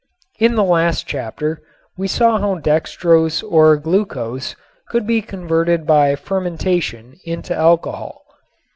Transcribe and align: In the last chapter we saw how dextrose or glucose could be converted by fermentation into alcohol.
In 0.39 0.55
the 0.55 0.63
last 0.63 1.05
chapter 1.05 1.61
we 1.95 2.07
saw 2.07 2.39
how 2.39 2.55
dextrose 2.57 3.43
or 3.43 3.77
glucose 3.77 4.55
could 4.89 5.05
be 5.05 5.21
converted 5.21 5.85
by 5.85 6.15
fermentation 6.15 7.19
into 7.23 7.53
alcohol. 7.53 8.23